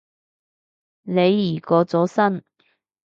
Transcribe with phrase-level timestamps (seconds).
[1.03, 2.43] 李怡過咗身